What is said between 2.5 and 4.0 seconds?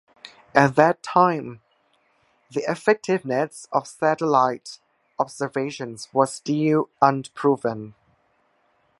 effectiveness of